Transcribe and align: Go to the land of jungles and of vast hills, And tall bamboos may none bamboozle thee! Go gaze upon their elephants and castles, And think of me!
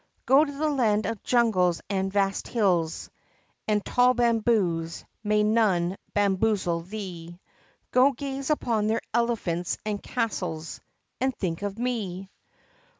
Go 0.25 0.43
to 0.43 0.51
the 0.51 0.67
land 0.67 1.05
of 1.05 1.21
jungles 1.21 1.79
and 1.87 2.07
of 2.07 2.13
vast 2.13 2.47
hills, 2.47 3.11
And 3.67 3.85
tall 3.85 4.15
bamboos 4.15 5.05
may 5.23 5.43
none 5.43 5.95
bamboozle 6.15 6.79
thee! 6.81 7.39
Go 7.91 8.11
gaze 8.11 8.49
upon 8.49 8.87
their 8.87 9.01
elephants 9.13 9.77
and 9.85 10.01
castles, 10.01 10.81
And 11.19 11.35
think 11.37 11.61
of 11.61 11.77
me! 11.77 12.31